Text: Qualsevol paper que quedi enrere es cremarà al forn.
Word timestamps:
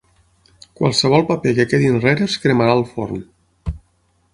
Qualsevol 0.79 1.27
paper 1.33 1.55
que 1.61 1.67
quedi 1.75 1.93
enrere 1.95 2.29
es 2.31 2.41
cremarà 2.47 2.77
al 2.79 2.87
forn. 2.97 3.25